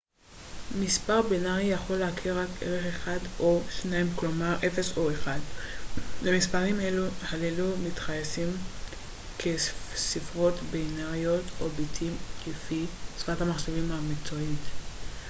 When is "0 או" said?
4.67-5.13